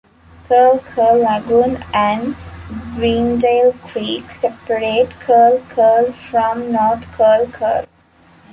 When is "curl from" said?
5.69-6.71